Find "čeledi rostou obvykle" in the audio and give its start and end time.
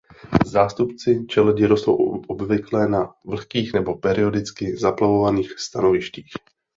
1.29-2.87